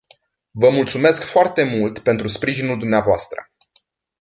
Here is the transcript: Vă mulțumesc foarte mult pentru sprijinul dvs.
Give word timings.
Vă 0.51 0.69
mulțumesc 0.69 1.23
foarte 1.23 1.63
mult 1.63 1.99
pentru 1.99 2.27
sprijinul 2.27 2.79
dvs. 2.79 3.27